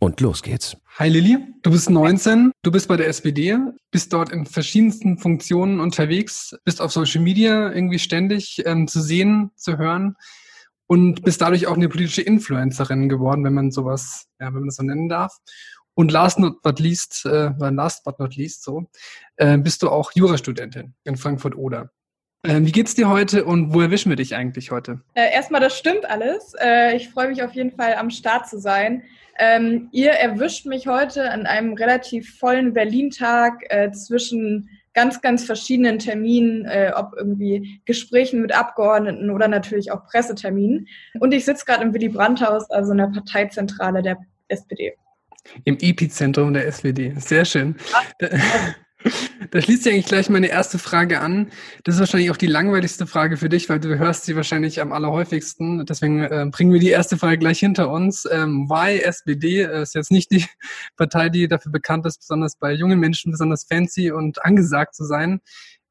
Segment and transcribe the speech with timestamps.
[0.00, 0.76] Und los geht's.
[0.98, 3.56] Hi Lilly, du bist 19, du bist bei der SPD,
[3.90, 9.50] bist dort in verschiedensten Funktionen unterwegs, bist auf Social Media irgendwie ständig ähm, zu sehen,
[9.56, 10.16] zu hören
[10.86, 14.76] und bist dadurch auch eine politische Influencerin geworden, wenn man sowas, ja, wenn man das
[14.76, 15.36] so nennen darf.
[15.94, 18.88] Und last not but least, äh, last but not least so,
[19.36, 21.90] äh, bist du auch Jurastudentin in Frankfurt-Oder.
[22.44, 25.00] Äh, wie geht's dir heute und wo erwischen wir dich eigentlich heute?
[25.14, 26.54] Äh, erstmal, das stimmt alles.
[26.60, 29.02] Äh, ich freue mich auf jeden Fall am Start zu sein.
[29.38, 35.98] Ähm, ihr erwischt mich heute an einem relativ vollen Berlin-Tag äh, zwischen ganz, ganz verschiedenen
[35.98, 40.88] Terminen, äh, ob irgendwie Gesprächen mit Abgeordneten oder natürlich auch Presseterminen.
[41.20, 44.16] Und ich sitze gerade im Willy Brandt-Haus, also in der Parteizentrale der
[44.48, 44.94] SPD.
[45.64, 47.14] Im Epizentrum der SPD.
[47.16, 47.76] Sehr schön.
[47.92, 48.74] Ach,
[49.50, 51.50] Da schließt sich eigentlich gleich meine erste Frage an.
[51.84, 54.92] Das ist wahrscheinlich auch die langweiligste Frage für dich, weil du hörst sie wahrscheinlich am
[54.92, 55.86] allerhäufigsten.
[55.86, 58.28] Deswegen äh, bringen wir die erste Frage gleich hinter uns.
[58.30, 60.44] Ähm, why SPD äh, ist jetzt nicht die
[60.96, 65.40] Partei, die dafür bekannt ist, besonders bei jungen Menschen besonders fancy und angesagt zu sein.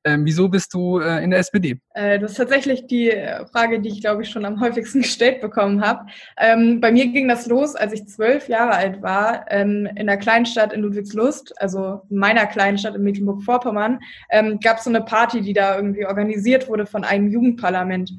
[0.03, 1.80] Ähm, wieso bist du äh, in der SPD?
[1.94, 5.42] Äh, das ist tatsächlich die äh, Frage, die ich, glaube ich, schon am häufigsten gestellt
[5.42, 6.06] bekommen habe.
[6.38, 10.17] Ähm, bei mir ging das los, als ich zwölf Jahre alt war, ähm, in einer
[10.17, 15.42] Kleinstadt in Ludwigslust, also in meiner Kleinstadt in Mecklenburg-Vorpommern, ähm, gab es so eine Party,
[15.42, 18.11] die da irgendwie organisiert wurde von einem Jugendparlament.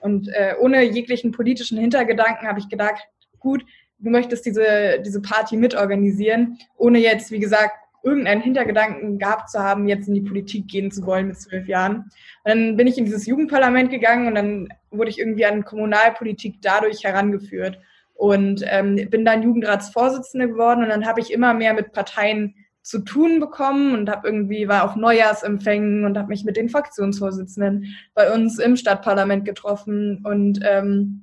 [0.00, 3.06] Und äh, ohne jeglichen politischen Hintergedanken habe ich gedacht,
[3.38, 3.64] gut,
[3.98, 7.76] du möchtest diese, diese Party mitorganisieren, ohne jetzt, wie gesagt,
[8.06, 11.96] irgendeinen Hintergedanken gehabt zu haben, jetzt in die Politik gehen zu wollen mit zwölf Jahren.
[11.96, 12.10] Und
[12.44, 17.02] dann bin ich in dieses Jugendparlament gegangen und dann wurde ich irgendwie an Kommunalpolitik dadurch
[17.02, 17.80] herangeführt
[18.14, 23.00] und ähm, bin dann Jugendratsvorsitzende geworden und dann habe ich immer mehr mit Parteien zu
[23.00, 28.32] tun bekommen und habe irgendwie war auf Neujahrsempfängen und habe mich mit den Fraktionsvorsitzenden bei
[28.32, 31.22] uns im Stadtparlament getroffen und ähm,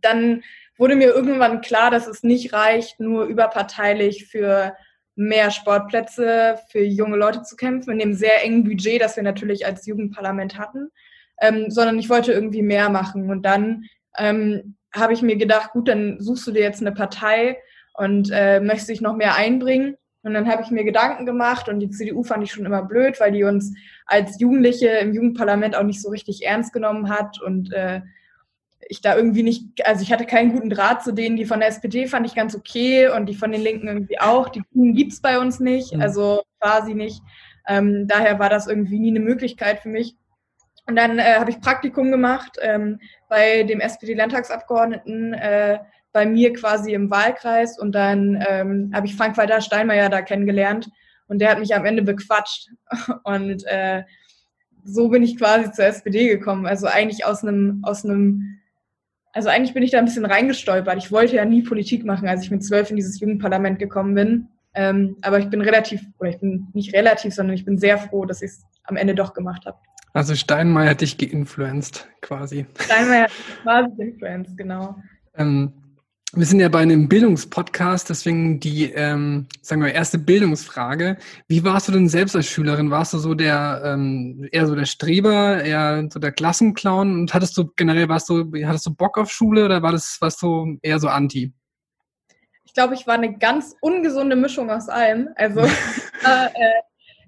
[0.00, 0.42] dann
[0.78, 4.76] wurde mir irgendwann klar, dass es nicht reicht, nur überparteilich für
[5.16, 9.66] mehr Sportplätze für junge Leute zu kämpfen, in dem sehr engen Budget, das wir natürlich
[9.66, 10.90] als Jugendparlament hatten,
[11.40, 13.30] ähm, sondern ich wollte irgendwie mehr machen.
[13.30, 13.84] Und dann
[14.18, 17.58] ähm, habe ich mir gedacht, gut, dann suchst du dir jetzt eine Partei
[17.94, 19.96] und äh, möchtest dich noch mehr einbringen.
[20.22, 23.18] Und dann habe ich mir Gedanken gemacht und die CDU fand ich schon immer blöd,
[23.20, 23.72] weil die uns
[24.06, 28.00] als Jugendliche im Jugendparlament auch nicht so richtig ernst genommen hat und äh,
[28.88, 31.68] ich da irgendwie nicht, also ich hatte keinen guten Draht zu denen, die von der
[31.68, 34.48] SPD fand ich ganz okay und die von den Linken irgendwie auch.
[34.48, 36.00] Die Grünen gibt's bei uns nicht, mhm.
[36.00, 37.22] also quasi nicht.
[37.68, 40.16] Ähm, daher war das irgendwie nie eine Möglichkeit für mich.
[40.86, 45.80] Und dann äh, habe ich Praktikum gemacht ähm, bei dem SPD-Landtagsabgeordneten äh,
[46.12, 50.88] bei mir quasi im Wahlkreis und dann ähm, habe ich Frank-Walter Steinmeier da kennengelernt
[51.26, 52.70] und der hat mich am Ende bequatscht
[53.24, 54.04] und äh,
[54.84, 56.64] so bin ich quasi zur SPD gekommen.
[56.64, 58.60] Also eigentlich aus einem aus einem
[59.36, 60.96] also eigentlich bin ich da ein bisschen reingestolpert.
[60.96, 64.48] Ich wollte ja nie Politik machen, als ich mit zwölf in dieses Jugendparlament gekommen bin.
[64.72, 68.24] Ähm, aber ich bin relativ, oder ich bin nicht relativ, sondern ich bin sehr froh,
[68.24, 69.76] dass ich es am Ende doch gemacht habe.
[70.14, 72.64] Also Steinmeier hat dich geinfluenced, quasi.
[72.78, 73.32] Steinmeier hat
[73.62, 74.96] quasi geinfluenced, genau.
[75.36, 75.74] Ähm,
[76.36, 81.16] wir sind ja bei einem Bildungspodcast, deswegen die, ähm, sagen wir, erste Bildungsfrage.
[81.48, 82.90] Wie warst du denn selbst als Schülerin?
[82.90, 87.20] Warst du so der, ähm, eher so der Streber, eher so der Klassenclown?
[87.20, 90.42] Und hattest du generell, warst du, hattest du Bock auf Schule oder war das, warst
[90.42, 91.54] du eher so anti?
[92.64, 95.30] Ich glaube, ich war eine ganz ungesunde Mischung aus allem.
[95.36, 96.48] Also, äh,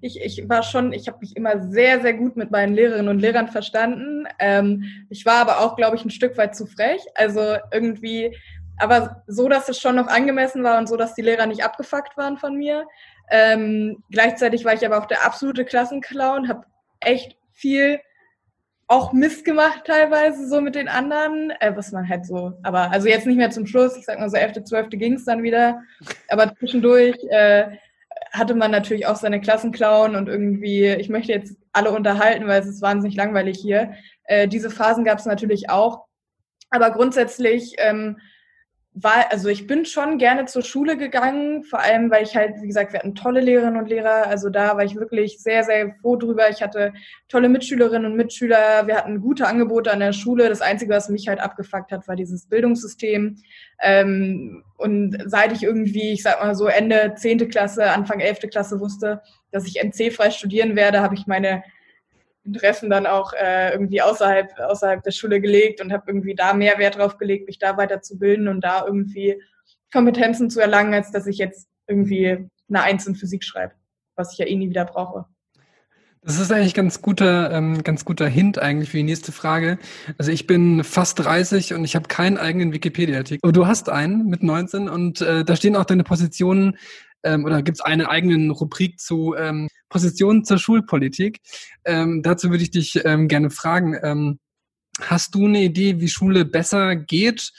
[0.01, 3.19] ich, ich war schon, ich habe mich immer sehr, sehr gut mit meinen Lehrerinnen und
[3.19, 4.27] Lehrern verstanden.
[4.39, 7.01] Ähm, ich war aber auch, glaube ich, ein Stück weit zu frech.
[7.15, 8.35] Also irgendwie
[8.79, 12.17] aber so, dass es schon noch angemessen war und so, dass die Lehrer nicht abgefuckt
[12.17, 12.87] waren von mir.
[13.29, 16.65] Ähm, gleichzeitig war ich aber auch der absolute Klassenclown, habe
[16.99, 17.99] echt viel
[18.87, 23.07] auch Mist gemacht teilweise so mit den anderen, äh, was man halt so, aber also
[23.07, 24.89] jetzt nicht mehr zum Schluss, ich sag mal so 11., 12.
[24.91, 25.83] ging es dann wieder,
[26.27, 27.77] aber zwischendurch äh,
[28.31, 32.67] hatte man natürlich auch seine Klassenclown und irgendwie, ich möchte jetzt alle unterhalten, weil es
[32.67, 33.93] ist wahnsinnig langweilig hier.
[34.23, 36.05] Äh, diese Phasen gab es natürlich auch,
[36.71, 38.17] aber grundsätzlich ähm,
[39.03, 42.67] war, also ich bin schon gerne zur Schule gegangen, vor allem, weil ich halt, wie
[42.67, 44.27] gesagt, wir hatten tolle Lehrerinnen und Lehrer.
[44.27, 46.49] Also da war ich wirklich sehr, sehr froh drüber.
[46.49, 46.93] Ich hatte
[47.27, 48.87] tolle Mitschülerinnen und Mitschüler.
[48.87, 50.49] Wir hatten gute Angebote an der Schule.
[50.49, 53.37] Das Einzige, was mich halt abgefuckt hat, war dieses Bildungssystem.
[53.81, 58.79] Ähm, und seit ich irgendwie, ich sag mal so Ende zehnte Klasse, Anfang elfte Klasse
[58.79, 59.21] wusste,
[59.51, 61.63] dass ich NC-frei studieren werde, habe ich meine
[62.43, 66.77] Interessen dann auch äh, irgendwie außerhalb, außerhalb der Schule gelegt und habe irgendwie da mehr
[66.79, 69.41] Wert drauf gelegt, mich da weiterzubilden und da irgendwie
[69.91, 73.73] Kompetenzen zu erlangen, als dass ich jetzt irgendwie eine Eins in Physik schreibe,
[74.15, 75.25] was ich ja eh nie wieder brauche.
[76.21, 79.79] Das ist eigentlich ganz guter, ähm, ganz guter Hint eigentlich für die nächste Frage.
[80.17, 83.39] Also ich bin fast 30 und ich habe keinen eigenen Wikipedia-Artikel.
[83.41, 86.77] Aber du hast einen mit 19 und äh, da stehen auch deine Positionen
[87.23, 91.39] ähm, oder gibt es eine eigene Rubrik zu ähm, Positionen zur Schulpolitik.
[91.85, 93.97] Ähm, dazu würde ich dich ähm, gerne fragen.
[94.01, 94.39] Ähm,
[95.01, 97.51] hast du eine Idee, wie Schule besser geht?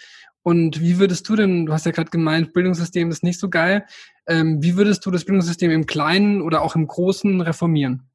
[0.43, 3.85] Und wie würdest du denn, du hast ja gerade gemeint, Bildungssystem ist nicht so geil.
[4.27, 8.09] Ähm, wie würdest du das Bildungssystem im Kleinen oder auch im Großen reformieren?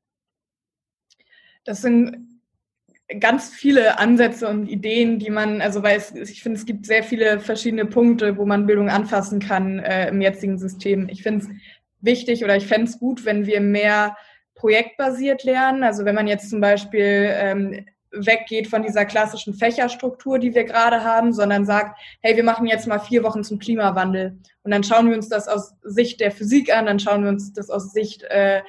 [1.65, 2.34] Das sind
[3.19, 7.03] ganz viele Ansätze und Ideen, die man, also weil es, ich finde, es gibt sehr
[7.03, 11.07] viele verschiedene Punkte, wo man Bildung anfassen kann äh, im jetzigen System.
[11.09, 11.49] Ich finde es
[12.01, 14.17] wichtig oder ich fände es gut, wenn wir mehr
[14.55, 15.83] projektbasiert lernen.
[15.83, 17.85] Also wenn man jetzt zum Beispiel ähm,
[18.15, 22.87] weggeht von dieser klassischen Fächerstruktur, die wir gerade haben, sondern sagt, hey, wir machen jetzt
[22.87, 24.37] mal vier Wochen zum Klimawandel.
[24.63, 27.53] Und dann schauen wir uns das aus Sicht der Physik an, dann schauen wir uns
[27.53, 28.61] das aus Sicht äh,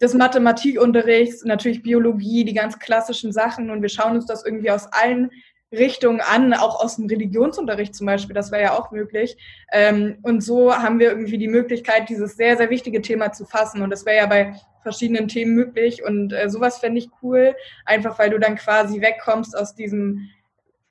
[0.00, 3.70] des Mathematikunterrichts, natürlich Biologie, die ganz klassischen Sachen.
[3.70, 5.30] Und wir schauen uns das irgendwie aus allen
[5.72, 9.36] Richtungen an, auch aus dem Religionsunterricht zum Beispiel, das wäre ja auch möglich.
[9.70, 13.82] Ähm, und so haben wir irgendwie die Möglichkeit, dieses sehr, sehr wichtige Thema zu fassen.
[13.82, 16.04] Und das wäre ja bei verschiedenen Themen möglich.
[16.04, 17.54] Und äh, sowas fände ich cool,
[17.84, 20.28] einfach weil du dann quasi wegkommst aus diesem,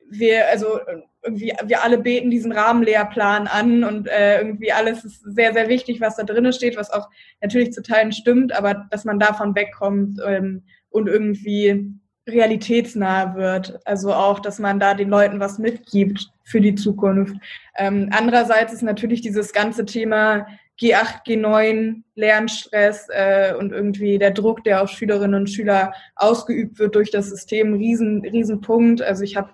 [0.10, 0.80] wir, also
[1.24, 6.00] irgendwie, wir alle beten diesen Rahmenlehrplan an und äh, irgendwie alles ist sehr, sehr wichtig,
[6.00, 7.10] was da drinnen steht, was auch
[7.42, 11.94] natürlich zu Teilen stimmt, aber dass man davon wegkommt ähm, und irgendwie
[12.28, 13.80] realitätsnah wird.
[13.86, 17.36] Also auch, dass man da den Leuten was mitgibt für die Zukunft.
[17.78, 20.48] Ähm, andererseits ist natürlich dieses ganze Thema
[20.80, 26.96] G8, G9, Lernstress äh, und irgendwie der Druck, der auf Schülerinnen und Schüler ausgeübt wird
[26.96, 29.02] durch das System, riesen, riesen Punkt.
[29.02, 29.50] Also ich habe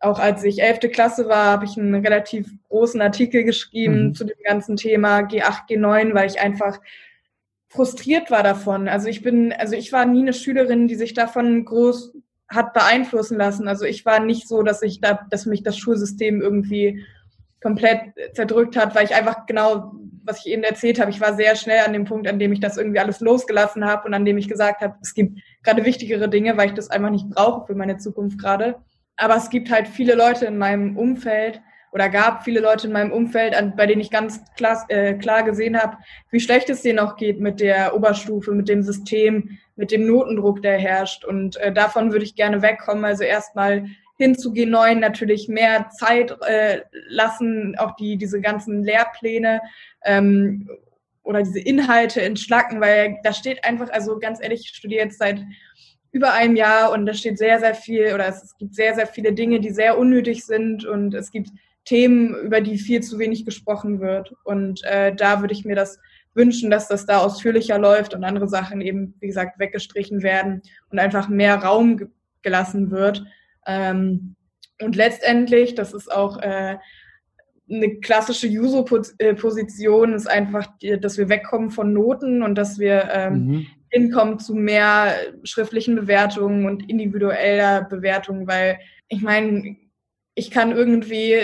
[0.00, 4.14] auch als ich elfte Klasse war, habe ich einen relativ großen Artikel geschrieben mhm.
[4.14, 6.80] zu dem ganzen Thema G8, G9, weil ich einfach
[7.68, 8.88] frustriert war davon.
[8.88, 12.14] Also ich bin, also ich war nie eine Schülerin, die sich davon groß
[12.48, 13.68] hat beeinflussen lassen.
[13.68, 17.04] Also ich war nicht so, dass ich da, dass mich das Schulsystem irgendwie
[17.60, 18.00] komplett
[18.34, 19.94] zerdrückt hat, weil ich einfach genau,
[20.26, 22.60] was ich eben erzählt habe, ich war sehr schnell an dem Punkt, an dem ich
[22.60, 26.28] das irgendwie alles losgelassen habe und an dem ich gesagt habe, es gibt gerade wichtigere
[26.28, 28.76] Dinge, weil ich das einfach nicht brauche für meine Zukunft gerade.
[29.16, 31.60] Aber es gibt halt viele Leute in meinem Umfeld,
[31.96, 35.44] oder gab viele Leute in meinem Umfeld, an, bei denen ich ganz klar, äh, klar
[35.44, 35.96] gesehen habe,
[36.30, 40.60] wie schlecht es denen auch geht mit der Oberstufe, mit dem System, mit dem Notendruck,
[40.60, 41.24] der herrscht.
[41.24, 43.06] Und äh, davon würde ich gerne wegkommen.
[43.06, 43.86] Also erstmal
[44.16, 49.60] hin zu G9 natürlich mehr Zeit äh, lassen, auch die, diese ganzen Lehrpläne
[50.04, 50.68] ähm,
[51.22, 55.40] oder diese Inhalte entschlacken, weil da steht einfach, also ganz ehrlich, ich studiere jetzt seit
[56.12, 59.06] über einem Jahr und da steht sehr, sehr viel oder es, es gibt sehr, sehr
[59.06, 61.50] viele Dinge, die sehr unnötig sind und es gibt
[61.84, 64.34] Themen, über die viel zu wenig gesprochen wird.
[64.44, 65.98] Und äh, da würde ich mir das
[66.34, 70.98] wünschen, dass das da ausführlicher läuft und andere Sachen eben, wie gesagt, weggestrichen werden und
[70.98, 72.08] einfach mehr Raum ge
[72.42, 73.24] gelassen wird.
[73.66, 74.36] Ähm,
[74.80, 76.76] und letztendlich, das ist auch äh,
[77.68, 80.68] eine klassische User-Position, ist einfach,
[81.00, 83.66] dass wir wegkommen von Noten und dass wir ähm, mhm.
[83.90, 89.76] hinkommen zu mehr schriftlichen Bewertungen und individueller Bewertungen, weil ich meine,
[90.34, 91.34] ich kann irgendwie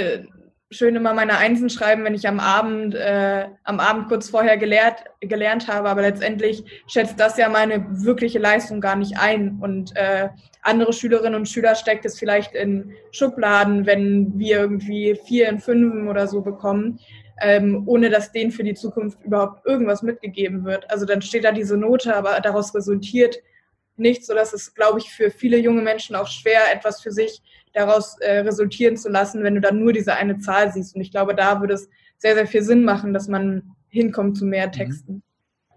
[0.70, 5.04] schön immer meine Einsen schreiben, wenn ich am Abend, äh, am Abend kurz vorher gelehrt,
[5.20, 9.58] gelernt habe, aber letztendlich schätzt das ja meine wirkliche Leistung gar nicht ein.
[9.60, 10.28] Und äh,
[10.62, 16.08] andere Schülerinnen und Schüler steckt es vielleicht in Schubladen, wenn wir irgendwie vier in fünf
[16.08, 17.00] oder so bekommen,
[17.40, 20.88] ähm, ohne dass denen für die Zukunft überhaupt irgendwas mitgegeben wird.
[20.90, 23.36] Also dann steht da diese Note, aber daraus resultiert
[23.96, 27.42] nichts, sodass es, glaube ich, für viele junge Menschen auch schwer, etwas für sich
[27.72, 30.94] daraus äh, resultieren zu lassen, wenn du dann nur diese eine Zahl siehst.
[30.94, 31.88] Und ich glaube, da würde es
[32.18, 34.72] sehr, sehr viel Sinn machen, dass man hinkommt zu mehr mhm.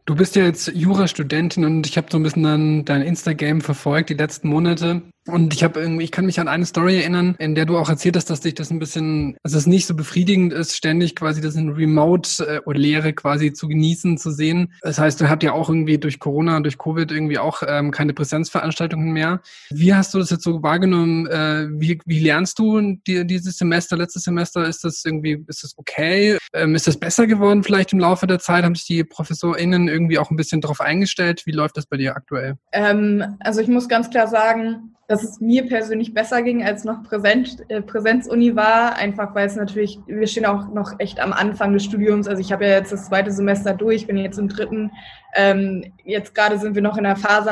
[0.08, 4.12] Du bist ja jetzt Jurastudentin und ich habe so ein bisschen dann dein Instagram verfolgt
[4.12, 5.02] die letzten Monate.
[5.28, 7.90] Und ich habe irgendwie, ich kann mich an eine Story erinnern, in der du auch
[7.90, 11.42] erzählt hast, dass dich das ein bisschen, also es nicht so befriedigend ist, ständig quasi
[11.42, 14.74] das in Remote äh, oder Lehre quasi zu genießen, zu sehen.
[14.82, 18.14] Das heißt, du habt ja auch irgendwie durch Corona, durch Covid irgendwie auch ähm, keine
[18.14, 19.42] Präsenzveranstaltungen mehr.
[19.72, 21.26] Wie hast du das jetzt so wahrgenommen?
[21.26, 24.68] Äh, wie, wie lernst du die, dieses Semester, letztes Semester?
[24.68, 26.38] Ist das irgendwie, ist das okay?
[26.54, 28.64] Ähm, ist das besser geworden vielleicht im Laufe der Zeit?
[28.64, 31.48] Haben sich die ProfessorInnen irgendwie auch ein bisschen darauf eingestellt?
[31.48, 32.58] Wie läuft das bei dir aktuell?
[32.72, 37.02] Ähm, also ich muss ganz klar sagen, dass es mir persönlich besser ging, als noch
[37.04, 41.72] Präsenz, äh, Präsenzuni war, einfach weil es natürlich, wir stehen auch noch echt am Anfang
[41.72, 44.92] des Studiums, also ich habe ja jetzt das zweite Semester durch, bin jetzt im dritten,
[45.36, 47.50] ähm, jetzt gerade sind wir noch in einer Phase,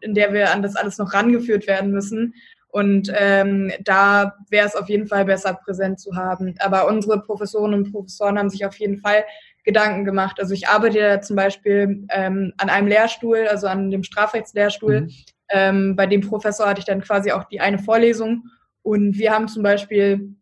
[0.00, 2.34] in der wir an das alles noch rangeführt werden müssen.
[2.68, 6.54] Und ähm, da wäre es auf jeden Fall besser, präsent zu haben.
[6.60, 9.24] Aber unsere Professorinnen und Professoren haben sich auf jeden Fall
[9.64, 10.40] Gedanken gemacht.
[10.40, 15.10] Also ich arbeite ja zum Beispiel ähm, an einem Lehrstuhl, also an dem Strafrechtslehrstuhl, mhm
[15.52, 18.44] ähm, bei dem Professor hatte ich dann quasi auch die eine Vorlesung
[18.82, 20.36] und wir haben zum Beispiel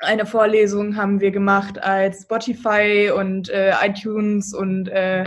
[0.00, 5.24] eine Vorlesung haben wir gemacht als Spotify und äh, iTunes und äh,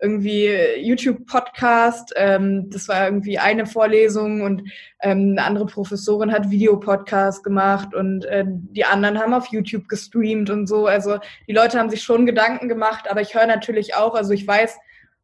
[0.00, 0.48] irgendwie
[0.80, 2.14] YouTube-Podcast.
[2.16, 4.62] Ähm, das war irgendwie eine Vorlesung und
[5.00, 10.50] ähm, eine andere Professorin hat Videopodcast gemacht und äh, die anderen haben auf YouTube gestreamt
[10.50, 10.86] und so.
[10.86, 14.46] Also die Leute haben sich schon Gedanken gemacht, aber ich höre natürlich auch, also ich
[14.46, 14.78] weiß,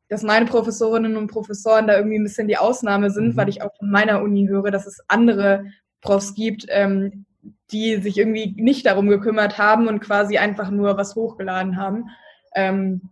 [0.09, 3.37] dass meine Professorinnen und Professoren da irgendwie ein bisschen die Ausnahme sind, mhm.
[3.37, 5.67] weil ich auch von meiner Uni höre, dass es andere
[6.01, 7.25] Profs gibt, ähm,
[7.71, 12.11] die sich irgendwie nicht darum gekümmert haben und quasi einfach nur was hochgeladen haben.
[12.55, 13.11] Ähm,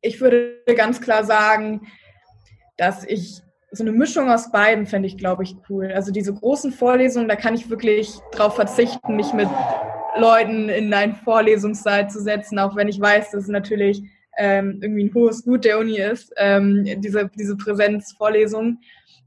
[0.00, 1.82] ich würde ganz klar sagen,
[2.76, 5.92] dass ich so eine Mischung aus beiden fände ich, glaube ich, cool.
[5.92, 9.48] Also diese großen Vorlesungen, da kann ich wirklich drauf verzichten, mich mit
[10.16, 14.02] Leuten in einen Vorlesungssaal zu setzen, auch wenn ich weiß, dass es natürlich
[14.38, 18.78] ähm, irgendwie ein hohes Gut der Uni ist, ähm, diese, diese Präsenzvorlesung.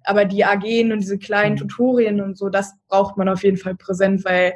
[0.03, 1.59] Aber die AGen und diese kleinen mhm.
[1.59, 4.53] Tutorien und so, das braucht man auf jeden Fall präsent, weil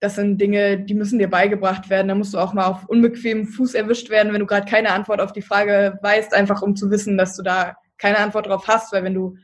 [0.00, 2.08] das sind Dinge, die müssen dir beigebracht werden.
[2.08, 5.20] Da musst du auch mal auf unbequemem Fuß erwischt werden, wenn du gerade keine Antwort
[5.20, 8.92] auf die Frage weißt, einfach um zu wissen, dass du da keine Antwort drauf hast,
[8.92, 9.36] weil wenn du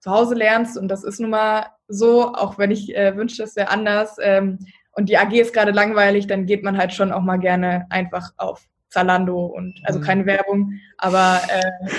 [0.00, 3.56] zu Hause lernst, und das ist nun mal so, auch wenn ich äh, wünsche, das
[3.56, 4.58] wäre anders, ähm,
[4.92, 8.30] und die AG ist gerade langweilig, dann geht man halt schon auch mal gerne einfach
[8.36, 10.04] auf Zalando und also mhm.
[10.04, 11.98] keine Werbung, aber äh,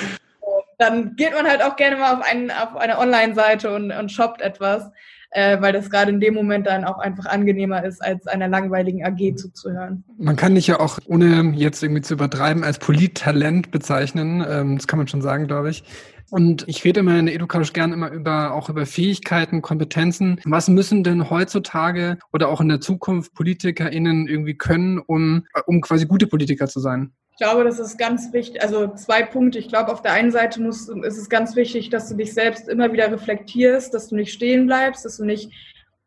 [0.78, 4.42] dann geht man halt auch gerne mal auf, einen, auf eine Online-Seite und, und shoppt
[4.42, 4.92] etwas,
[5.32, 9.06] äh, weil das gerade in dem Moment dann auch einfach angenehmer ist, als einer langweiligen
[9.06, 10.04] AG zuzuhören.
[10.18, 14.46] Man kann dich ja auch, ohne jetzt irgendwie zu übertreiben, als Polittalent bezeichnen.
[14.48, 15.84] Ähm, das kann man schon sagen, glaube ich.
[16.30, 20.42] Und ich rede immer in der Educouch gern immer über, auch über Fähigkeiten, Kompetenzen.
[20.46, 26.06] Was müssen denn heutzutage oder auch in der Zukunft PolitikerInnen irgendwie können, um, um quasi
[26.06, 27.12] gute Politiker zu sein?
[27.32, 28.62] Ich glaube, das ist ganz wichtig.
[28.62, 29.60] Also zwei Punkte.
[29.60, 32.70] Ich glaube, auf der einen Seite muss, ist es ganz wichtig, dass du dich selbst
[32.70, 35.52] immer wieder reflektierst, dass du nicht stehen bleibst, dass du nicht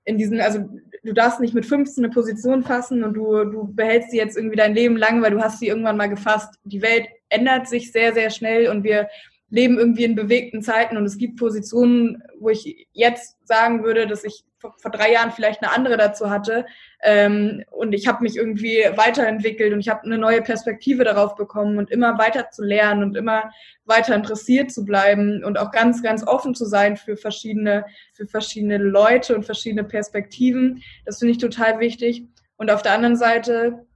[0.04, 0.60] in diesen, also
[1.04, 4.56] du darfst nicht mit 15 eine Position fassen und du, du behältst sie jetzt irgendwie
[4.56, 6.54] dein Leben lang, weil du hast sie irgendwann mal gefasst.
[6.64, 9.08] Die Welt ändert sich sehr, sehr schnell und wir
[9.50, 14.24] leben irgendwie in bewegten Zeiten und es gibt Positionen, wo ich jetzt sagen würde, dass
[14.24, 16.66] ich vor, vor drei Jahren vielleicht eine andere dazu hatte
[17.02, 21.78] ähm, und ich habe mich irgendwie weiterentwickelt und ich habe eine neue Perspektive darauf bekommen
[21.78, 23.50] und immer weiter zu lernen und immer
[23.84, 28.78] weiter interessiert zu bleiben und auch ganz, ganz offen zu sein für verschiedene, für verschiedene
[28.78, 30.82] Leute und verschiedene Perspektiven.
[31.06, 32.24] Das finde ich total wichtig.
[32.56, 33.86] Und auf der anderen Seite,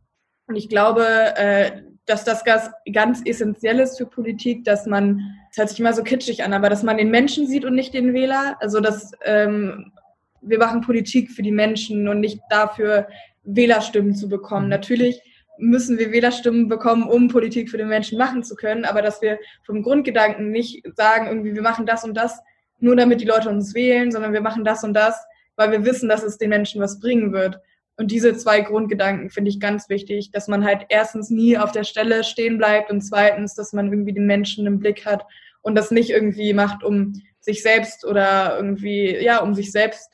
[0.46, 1.04] und ich glaube,
[1.36, 5.92] äh, dass das ganz, ganz essentiell ist für Politik, dass man, das hört sich immer
[5.92, 8.56] so kitschig an, aber dass man den Menschen sieht und nicht den Wähler.
[8.60, 9.92] Also dass ähm,
[10.40, 13.06] wir machen Politik für die Menschen und nicht dafür,
[13.44, 14.66] Wählerstimmen zu bekommen.
[14.66, 14.70] Mhm.
[14.70, 15.22] Natürlich
[15.58, 19.38] müssen wir Wählerstimmen bekommen, um Politik für den Menschen machen zu können, aber dass wir
[19.64, 22.40] vom Grundgedanken nicht sagen, irgendwie, wir machen das und das,
[22.80, 25.24] nur damit die Leute uns wählen, sondern wir machen das und das,
[25.56, 27.60] weil wir wissen, dass es den Menschen was bringen wird.
[27.96, 31.84] Und diese zwei Grundgedanken finde ich ganz wichtig, dass man halt erstens nie auf der
[31.84, 35.24] Stelle stehen bleibt und zweitens, dass man irgendwie den Menschen im Blick hat
[35.60, 40.10] und das nicht irgendwie macht, um sich selbst oder irgendwie, ja, um sich selbst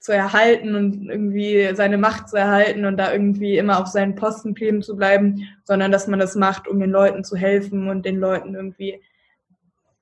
[0.00, 4.54] zu erhalten und irgendwie seine Macht zu erhalten und da irgendwie immer auf seinen Posten
[4.54, 8.18] kleben zu bleiben, sondern dass man das macht, um den Leuten zu helfen und den
[8.18, 9.02] Leuten irgendwie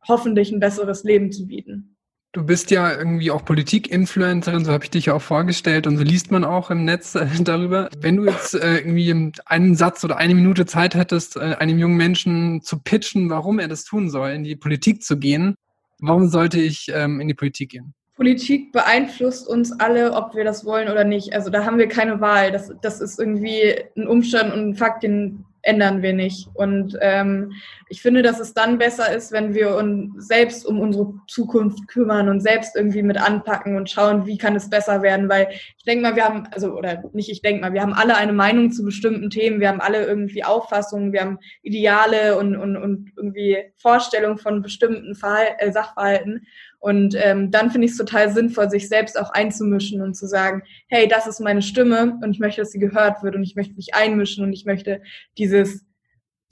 [0.07, 1.96] hoffentlich ein besseres Leben zu bieten.
[2.33, 6.05] Du bist ja irgendwie auch Politik-Influencerin, so habe ich dich ja auch vorgestellt und so
[6.05, 7.89] liest man auch im Netz äh, darüber.
[7.99, 11.97] Wenn du jetzt äh, irgendwie einen Satz oder eine Minute Zeit hättest, äh, einem jungen
[11.97, 15.57] Menschen zu pitchen, warum er das tun soll, in die Politik zu gehen,
[15.99, 17.95] warum sollte ich ähm, in die Politik gehen?
[18.17, 21.33] Politik beeinflusst uns alle, ob wir das wollen oder nicht.
[21.35, 22.51] Also da haben wir keine Wahl.
[22.51, 26.49] Das, das ist irgendwie ein Umstand und ein Fakt, den ändern wir nicht.
[26.55, 27.53] Und ähm,
[27.89, 32.29] ich finde, dass es dann besser ist, wenn wir uns selbst um unsere Zukunft kümmern
[32.29, 35.29] und selbst irgendwie mit anpacken und schauen, wie kann es besser werden.
[35.29, 38.17] Weil ich denke mal, wir haben, also oder nicht ich denke mal, wir haben alle
[38.17, 42.77] eine Meinung zu bestimmten Themen, wir haben alle irgendwie Auffassungen, wir haben Ideale und, und,
[42.77, 46.47] und irgendwie Vorstellungen von bestimmten Verhal äh, Sachverhalten.
[46.87, 50.63] Und ähm, dann finde ich es total sinnvoll, sich selbst auch einzumischen und zu sagen,
[50.87, 53.75] hey, das ist meine Stimme und ich möchte, dass sie gehört wird und ich möchte
[53.75, 55.03] mich einmischen und ich möchte
[55.37, 55.85] dieses,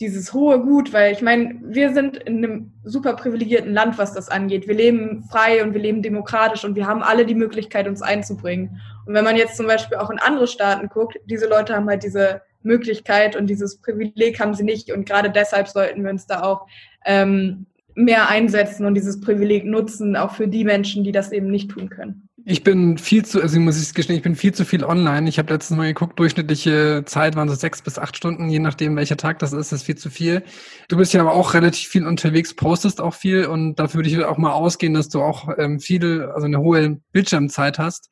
[0.00, 4.28] dieses hohe Gut, weil ich meine, wir sind in einem super privilegierten Land, was das
[4.28, 4.66] angeht.
[4.66, 8.80] Wir leben frei und wir leben demokratisch und wir haben alle die Möglichkeit, uns einzubringen.
[9.06, 12.02] Und wenn man jetzt zum Beispiel auch in andere Staaten guckt, diese Leute haben halt
[12.02, 14.90] diese Möglichkeit und dieses Privileg haben sie nicht.
[14.90, 16.66] Und gerade deshalb sollten wir uns da auch
[17.04, 21.70] ähm, mehr einsetzen und dieses Privileg nutzen, auch für die Menschen, die das eben nicht
[21.70, 22.28] tun können.
[22.46, 25.26] Ich bin viel zu, also muss ich gestehen, ich bin viel zu viel online.
[25.30, 28.96] Ich habe letztens mal geguckt, durchschnittliche Zeit waren so sechs bis acht Stunden, je nachdem
[28.96, 30.42] welcher Tag das ist, das ist viel zu viel.
[30.88, 34.22] Du bist ja aber auch relativ viel unterwegs, postest auch viel und dafür würde ich
[34.22, 38.10] auch mal ausgehen, dass du auch ähm, viel, also eine hohe Bildschirmzeit hast.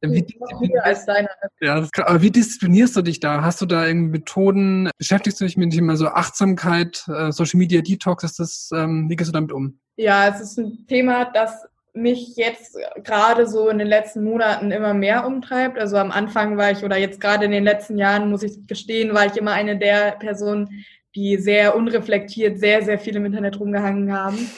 [0.00, 1.28] Wie, als deine.
[1.60, 3.42] Ja, das, aber wie disziplinierst du dich da?
[3.42, 4.90] Hast du da irgendwie Methoden?
[4.96, 8.22] Beschäftigst du dich mit dem Thema so Achtsamkeit, äh, Social Media Detox?
[8.22, 9.80] Ist das, ähm, wie gehst du damit um?
[9.96, 14.94] Ja, es ist ein Thema, das mich jetzt gerade so in den letzten Monaten immer
[14.94, 15.78] mehr umtreibt.
[15.78, 19.14] Also am Anfang war ich oder jetzt gerade in den letzten Jahren, muss ich gestehen,
[19.14, 24.12] war ich immer eine der Personen, die sehr unreflektiert sehr, sehr viel im Internet rumgehangen
[24.12, 24.48] haben.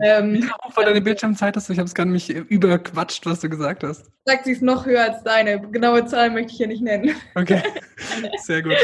[0.00, 1.56] Ähm, Wie hoch war deine Bildschirmzeit?
[1.56, 4.10] Ich habe es gar nicht überquatscht, was du gesagt hast.
[4.24, 5.60] Sagt sie es noch höher als deine.
[5.60, 7.14] Genaue Zahlen möchte ich hier nicht nennen.
[7.34, 7.62] Okay,
[8.42, 8.74] sehr gut.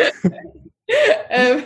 [1.30, 1.62] ähm,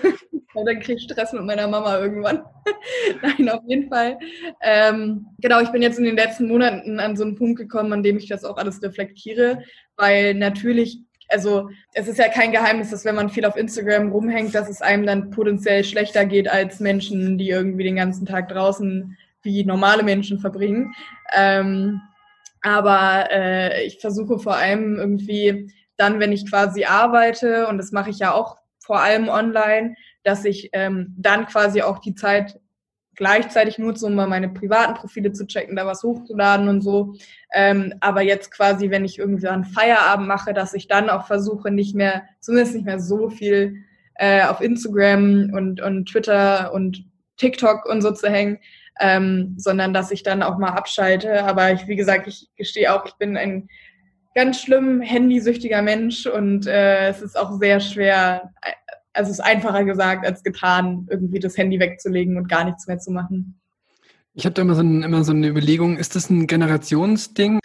[0.55, 2.43] dann kriege ich Stress mit meiner Mama irgendwann.
[3.23, 4.19] Nein, auf jeden Fall.
[4.63, 8.03] Ähm, genau, ich bin jetzt in den letzten Monaten an so einen Punkt gekommen, an
[8.03, 9.63] dem ich das auch alles reflektiere,
[9.97, 14.55] weil natürlich also es ist ja kein Geheimnis, dass wenn man viel auf Instagram rumhängt,
[14.55, 19.17] dass es einem dann potenziell schlechter geht als Menschen, die irgendwie den ganzen Tag draußen
[19.43, 20.95] wie normale Menschen verbringen.
[21.35, 22.01] Ähm,
[22.63, 28.11] aber äh, ich versuche vor allem irgendwie dann, wenn ich quasi arbeite, und das mache
[28.11, 29.95] ich ja auch vor allem online,
[30.25, 32.61] dass ich ähm, dann quasi auch die Zeit
[33.15, 37.15] gleichzeitig nutze, um mal meine privaten Profile zu checken, da was hochzuladen und so.
[37.53, 41.71] Ähm, aber jetzt quasi, wenn ich irgendwie einen Feierabend mache, dass ich dann auch versuche,
[41.71, 43.85] nicht mehr, zumindest nicht mehr so viel
[44.15, 47.05] äh, auf Instagram und, und Twitter und
[47.37, 48.59] TikTok und so zu hängen,
[49.01, 51.45] ähm, sondern dass ich dann auch mal abschalte.
[51.45, 53.69] Aber ich, wie gesagt, ich gestehe auch, ich bin ein
[54.35, 58.53] ganz schlimm handysüchtiger Mensch und äh, es ist auch sehr schwer,
[59.13, 62.99] also es ist einfacher gesagt als getan, irgendwie das Handy wegzulegen und gar nichts mehr
[62.99, 63.61] zu machen.
[64.35, 67.61] Ich habe da immer so, ein, immer so eine Überlegung, ist das ein Generationsding?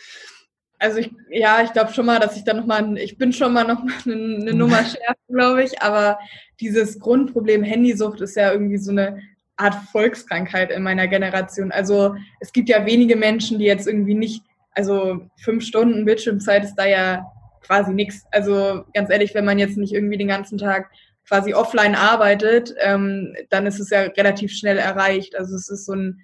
[0.79, 3.65] Also ich, ja, ich glaube schon mal, dass ich da nochmal, ich bin schon mal
[3.65, 6.19] noch mal eine, eine Nummer schärfer, glaube ich, aber
[6.59, 9.21] dieses Grundproblem Handysucht ist ja irgendwie so eine
[9.57, 11.71] Art Volkskrankheit in meiner Generation.
[11.71, 16.75] Also es gibt ja wenige Menschen, die jetzt irgendwie nicht, also fünf Stunden Bildschirmzeit ist
[16.75, 17.25] da ja
[17.61, 18.25] quasi nichts.
[18.31, 20.89] Also ganz ehrlich, wenn man jetzt nicht irgendwie den ganzen Tag
[21.27, 25.35] quasi offline arbeitet, ähm, dann ist es ja relativ schnell erreicht.
[25.37, 26.21] Also es ist so, ein,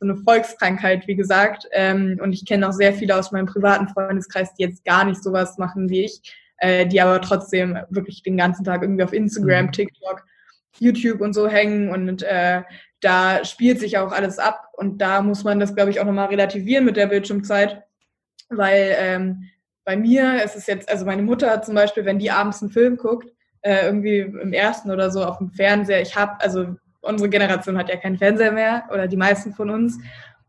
[0.00, 1.68] so eine Volkskrankheit, wie gesagt.
[1.72, 5.22] Ähm, und ich kenne auch sehr viele aus meinem privaten Freundeskreis, die jetzt gar nicht
[5.22, 6.22] sowas machen wie ich,
[6.58, 9.72] äh, die aber trotzdem wirklich den ganzen Tag irgendwie auf Instagram, mhm.
[9.72, 10.24] TikTok
[10.80, 12.62] YouTube und so hängen und äh,
[13.00, 16.28] da spielt sich auch alles ab und da muss man das, glaube ich, auch nochmal
[16.28, 17.82] relativieren mit der Bildschirmzeit,
[18.48, 19.44] weil ähm,
[19.84, 22.96] bei mir ist es jetzt, also meine Mutter zum Beispiel, wenn die abends einen Film
[22.96, 23.28] guckt,
[23.62, 27.88] äh, irgendwie im ersten oder so auf dem Fernseher, ich habe, also unsere Generation hat
[27.88, 29.98] ja keinen Fernseher mehr oder die meisten von uns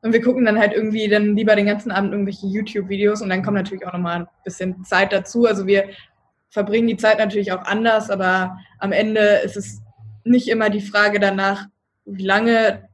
[0.02, 3.44] und wir gucken dann halt irgendwie dann lieber den ganzen Abend irgendwelche YouTube-Videos und dann
[3.44, 5.46] kommt natürlich auch nochmal ein bisschen Zeit dazu.
[5.46, 5.90] Also wir
[6.50, 9.82] verbringen die Zeit natürlich auch anders, aber am Ende ist es
[10.30, 11.66] nicht immer die Frage danach,
[12.06, 12.88] wie lange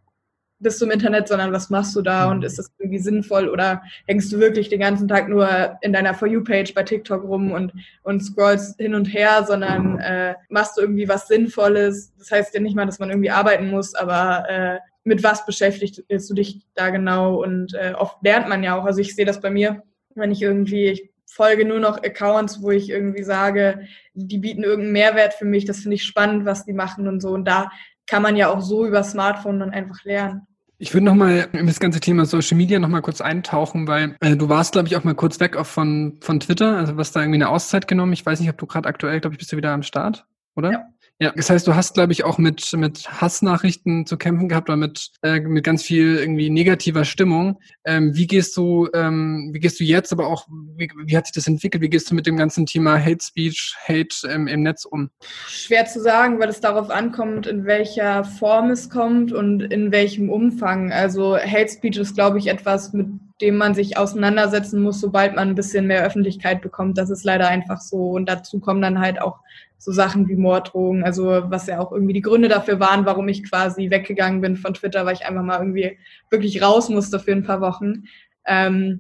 [0.64, 3.84] bist du im Internet, sondern was machst du da und ist das irgendwie sinnvoll oder
[4.08, 7.74] hängst du wirklich den ganzen Tag nur in deiner For You-Page bei TikTok rum und,
[8.04, 12.14] und scrollst hin und her, sondern äh, machst du irgendwie was Sinnvolles.
[12.18, 16.30] Das heißt ja nicht mal, dass man irgendwie arbeiten muss, aber äh, mit was beschäftigst
[16.30, 18.86] du dich da genau und äh, oft lernt man ja auch.
[18.86, 19.84] Also ich sehe das bei mir,
[20.16, 24.94] wenn ich irgendwie, ich folge nur noch Accounts, wo ich irgendwie sage, die bieten irgendeinen
[24.94, 27.30] Mehrwert für mich, das finde ich spannend, was die machen und so.
[27.30, 27.72] Und da
[28.06, 30.48] kann man ja auch so über Smartphone dann einfach lernen.
[30.78, 34.50] Ich würde nochmal in das ganze Thema Social Media nochmal kurz eintauchen, weil äh, du
[34.50, 37.38] warst, glaube ich, auch mal kurz weg auch von, von Twitter, also was da irgendwie
[37.38, 38.14] eine Auszeit genommen.
[38.14, 40.72] Ich weiß nicht, ob du gerade aktuell, glaube ich, bist du wieder am Start, oder?
[40.72, 40.93] Ja.
[41.20, 44.78] Ja, das heißt, du hast, glaube ich, auch mit, mit Hassnachrichten zu kämpfen gehabt oder
[44.78, 47.60] mit, äh, mit ganz viel irgendwie negativer Stimmung.
[47.86, 51.34] Ähm, wie gehst du, ähm, wie gehst du jetzt, aber auch, wie, wie hat sich
[51.36, 51.84] das entwickelt?
[51.84, 55.12] Wie gehst du mit dem ganzen Thema Hate Speech, Hate ähm, im Netz um?
[55.48, 60.30] Schwer zu sagen, weil es darauf ankommt, in welcher Form es kommt und in welchem
[60.30, 60.92] Umfang.
[60.92, 63.08] Also Hate Speech ist, glaube ich, etwas, mit
[63.42, 66.98] dem man sich auseinandersetzen muss, sobald man ein bisschen mehr Öffentlichkeit bekommt.
[66.98, 68.12] Das ist leider einfach so.
[68.12, 69.40] Und dazu kommen dann halt auch
[69.78, 73.44] so Sachen wie Morddrohungen, also was ja auch irgendwie die Gründe dafür waren, warum ich
[73.44, 75.98] quasi weggegangen bin von Twitter, weil ich einfach mal irgendwie
[76.30, 78.04] wirklich raus musste für ein paar Wochen.
[78.46, 79.00] Ähm,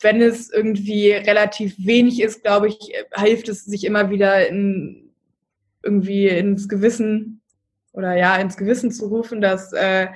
[0.00, 2.78] wenn es irgendwie relativ wenig ist, glaube ich,
[3.16, 5.10] hilft es sich immer wieder in,
[5.82, 7.40] irgendwie ins Gewissen
[7.92, 10.06] oder ja, ins Gewissen zu rufen, dass äh,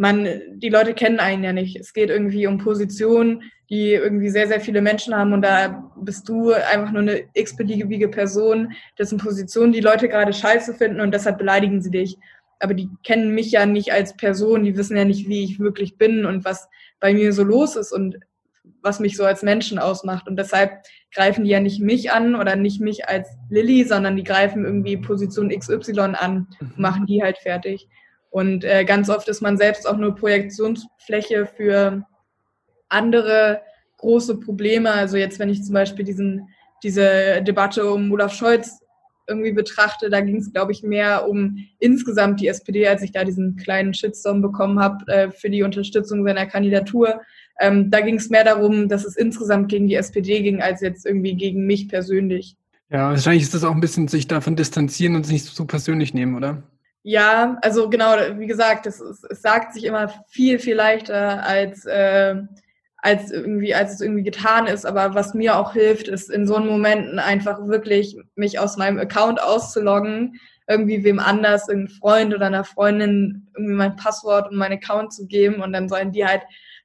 [0.00, 1.76] man, die Leute kennen einen ja nicht.
[1.76, 6.26] Es geht irgendwie um Positionen, die irgendwie sehr, sehr viele Menschen haben und da bist
[6.26, 11.36] du einfach nur eine x-beliebige Person, dessen Position die Leute gerade scheiße finden und deshalb
[11.36, 12.16] beleidigen sie dich.
[12.60, 15.98] Aber die kennen mich ja nicht als Person, die wissen ja nicht, wie ich wirklich
[15.98, 18.18] bin und was bei mir so los ist und
[18.80, 20.26] was mich so als Menschen ausmacht.
[20.28, 20.72] Und deshalb
[21.14, 24.96] greifen die ja nicht mich an oder nicht mich als Lilly, sondern die greifen irgendwie
[24.96, 26.72] Position XY an, mhm.
[26.76, 27.86] machen die halt fertig.
[28.30, 32.06] Und äh, ganz oft ist man selbst auch nur Projektionsfläche für
[32.88, 33.60] andere
[33.98, 34.90] große Probleme.
[34.90, 36.48] Also jetzt, wenn ich zum Beispiel diesen,
[36.82, 38.80] diese Debatte um Olaf Scholz
[39.26, 43.24] irgendwie betrachte, da ging es, glaube ich, mehr um insgesamt die SPD, als ich da
[43.24, 47.20] diesen kleinen Shitstorm bekommen habe äh, für die Unterstützung seiner Kandidatur.
[47.60, 51.06] Ähm, da ging es mehr darum, dass es insgesamt gegen die SPD ging, als jetzt
[51.06, 52.56] irgendwie gegen mich persönlich.
[52.90, 56.12] Ja, wahrscheinlich ist das auch ein bisschen sich davon distanzieren und sich nicht so persönlich
[56.12, 56.64] nehmen, oder?
[57.02, 61.86] Ja, also genau, wie gesagt, es, es, es sagt sich immer viel, viel leichter als,
[61.86, 62.34] äh,
[62.98, 64.84] als irgendwie, als es irgendwie getan ist.
[64.84, 68.98] Aber was mir auch hilft, ist in so einen Momenten einfach wirklich mich aus meinem
[68.98, 74.72] Account auszuloggen, irgendwie wem anders, irgendeinem Freund oder einer Freundin irgendwie mein Passwort und mein
[74.72, 76.42] Account zu geben und dann sollen die halt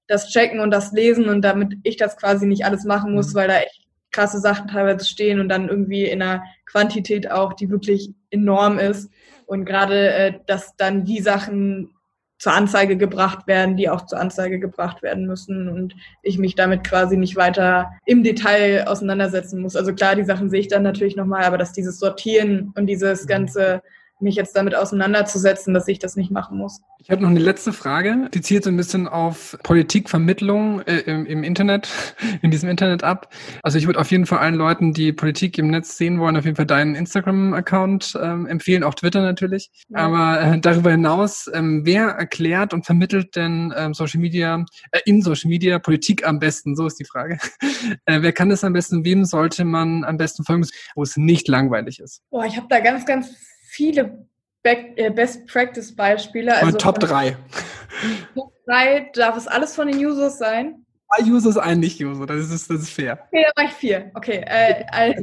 [0.08, 3.38] das checken und das lesen und damit ich das quasi nicht alles machen muss, mhm.
[3.38, 7.70] weil da echt krasse Sachen teilweise stehen und dann irgendwie in einer Quantität auch, die
[7.70, 9.12] wirklich enorm ist.
[9.46, 11.96] Und gerade, äh, dass dann die Sachen
[12.38, 16.84] zur Anzeige gebracht werden, die auch zur Anzeige gebracht werden müssen und ich mich damit
[16.84, 19.76] quasi nicht weiter im Detail auseinandersetzen muss.
[19.76, 23.24] Also klar, die Sachen sehe ich dann natürlich nochmal, aber dass dieses Sortieren und dieses
[23.24, 23.28] mhm.
[23.28, 23.82] ganze
[24.20, 26.82] mich jetzt damit auseinanderzusetzen, dass ich das nicht machen muss.
[27.00, 31.26] Ich habe noch eine letzte Frage, die zielt so ein bisschen auf Politikvermittlung äh, im,
[31.26, 31.90] im, Internet,
[32.42, 33.34] in diesem Internet ab.
[33.62, 36.46] Also ich würde auf jeden Fall allen Leuten, die Politik im Netz sehen wollen, auf
[36.46, 39.70] jeden Fall deinen Instagram-Account ähm, empfehlen, auch Twitter natürlich.
[39.90, 40.00] Ja.
[40.00, 45.22] Aber äh, darüber hinaus, ähm, wer erklärt und vermittelt denn ähm, Social Media, äh, in
[45.22, 46.76] Social Media Politik am besten?
[46.76, 47.38] So ist die Frage.
[48.06, 49.04] äh, wer kann das am besten?
[49.04, 52.22] Wem sollte man am besten folgen, wo es nicht langweilig ist?
[52.30, 53.30] Boah, ich habe da ganz, ganz
[53.76, 54.26] viele
[54.64, 56.56] äh, Best Practice Beispiele.
[56.56, 57.38] Also Top 3.
[58.34, 60.86] Top 3 darf es alles von den Users sein.
[61.08, 63.20] Zwei Users, ein Nicht-User, das ist, das ist fair.
[63.28, 64.12] Okay, dann mache ich vier.
[64.16, 64.44] Okay.
[64.48, 65.14] Äh,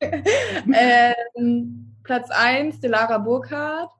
[0.72, 1.14] äh,
[2.04, 3.90] Platz 1, Delara Burkhardt.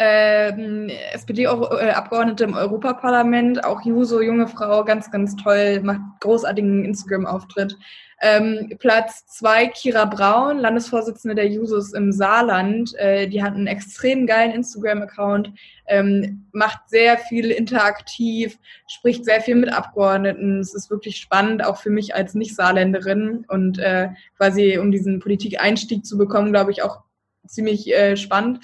[0.00, 7.76] Ähm, SPD-Abgeordnete im Europaparlament, auch Juso, junge Frau, ganz, ganz toll, macht großartigen Instagram-Auftritt.
[8.20, 12.94] Ähm, Platz zwei Kira Braun, Landesvorsitzende der Jusos im Saarland.
[12.96, 15.52] Äh, die hat einen extrem geilen Instagram-Account,
[15.88, 18.56] ähm, macht sehr viel interaktiv,
[18.86, 20.60] spricht sehr viel mit Abgeordneten.
[20.60, 26.06] Es ist wirklich spannend, auch für mich als Nicht-Saarländerin und äh, quasi um diesen Politikeinstieg
[26.06, 27.00] zu bekommen, glaube ich, auch
[27.48, 28.60] ziemlich äh, spannend.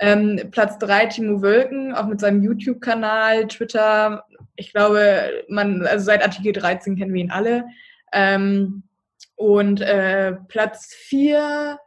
[0.00, 4.24] Ähm, Platz drei Timo Wölken, auch mit seinem YouTube-Kanal, Twitter.
[4.56, 7.64] Ich glaube, man, also seit Artikel 13 kennen wir ihn alle.
[8.12, 8.82] Ähm,
[9.36, 11.78] und äh, Platz vier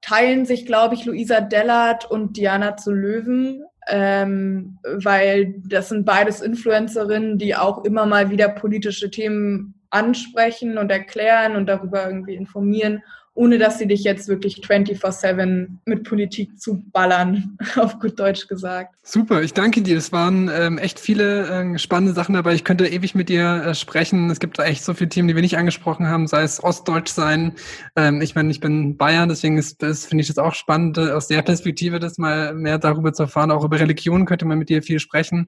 [0.00, 6.40] teilen sich, glaube ich, Luisa Dellert und Diana zu Löwen, ähm, weil das sind beides
[6.40, 13.02] Influencerinnen, die auch immer mal wieder politische Themen ansprechen und erklären und darüber irgendwie informieren
[13.34, 18.94] ohne dass sie dich jetzt wirklich 24-7 mit Politik zu ballern, auf gut Deutsch gesagt.
[19.02, 19.96] Super, ich danke dir.
[19.96, 22.54] Es waren ähm, echt viele äh, spannende Sachen dabei.
[22.54, 24.30] Ich könnte ewig mit dir äh, sprechen.
[24.30, 27.52] Es gibt echt so viele Themen, die wir nicht angesprochen haben, sei es Ostdeutsch sein.
[27.96, 31.12] Ähm, ich meine, ich bin Bayern, deswegen ist das, finde ich das auch spannend, äh,
[31.12, 33.50] aus der Perspektive das mal mehr darüber zu erfahren.
[33.52, 35.46] Auch über Religion könnte man mit dir viel sprechen.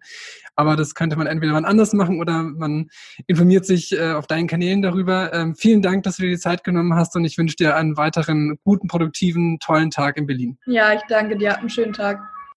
[0.54, 2.90] Aber das könnte man entweder mal anders machen oder man
[3.26, 5.32] informiert sich äh, auf deinen Kanälen darüber.
[5.32, 7.96] Ähm, vielen Dank, dass du dir die Zeit genommen hast und ich wünsche dir einen
[7.96, 10.58] weiteren guten, produktiven, tollen Tag in Berlin.
[10.66, 11.58] Ja, ich danke dir.
[11.58, 12.31] Einen schönen Tag.